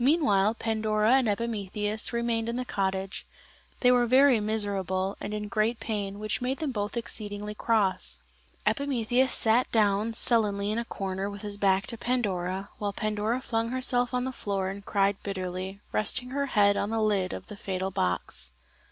Meanwhile 0.00 0.54
Pandora 0.54 1.12
and 1.14 1.28
Epimetheus 1.28 2.12
remained 2.12 2.48
in 2.48 2.56
the 2.56 2.64
cottage: 2.64 3.24
they 3.82 3.92
were 3.92 4.04
very 4.04 4.40
miserable 4.40 5.16
and 5.20 5.32
in 5.32 5.46
great 5.46 5.78
pain, 5.78 6.18
which 6.18 6.42
made 6.42 6.58
them 6.58 6.72
both 6.72 6.96
exceedingly 6.96 7.54
cross. 7.54 8.18
Epimetheus 8.66 9.32
sat 9.32 9.70
down 9.70 10.12
sullenly 10.12 10.72
in 10.72 10.78
a 10.78 10.84
corner 10.84 11.30
with 11.30 11.42
his 11.42 11.56
back 11.56 11.86
to 11.86 11.96
Pandora, 11.96 12.70
while 12.78 12.92
Pandora 12.92 13.40
flung 13.40 13.68
herself 13.68 14.12
on 14.12 14.24
the 14.24 14.32
floor 14.32 14.70
and 14.70 14.84
cried 14.84 15.16
bitterly, 15.22 15.78
resting 15.92 16.30
her 16.30 16.46
head 16.46 16.76
on 16.76 16.90
the 16.90 17.00
lid 17.00 17.32
of 17.32 17.46
the 17.46 17.56
fatal 17.56 17.92
box. 17.92 18.50